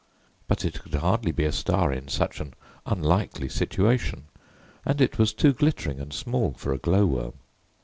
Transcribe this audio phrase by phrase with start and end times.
[0.47, 2.55] But it could hardly be a star in such an
[2.87, 4.23] unlikely situation;
[4.83, 7.33] and it was too glittering and small for a glow worm.